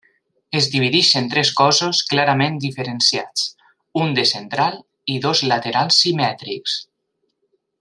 Es 0.59 0.67
divideix 0.75 1.09
en 1.19 1.27
tres 1.33 1.51
cossos 1.59 1.99
clarament 2.13 2.57
diferenciats, 2.63 3.45
un 4.03 4.17
de 4.21 4.25
central 4.33 4.81
i 5.17 5.19
dos 5.27 5.43
laterals 5.53 6.01
simètrics. 6.07 6.81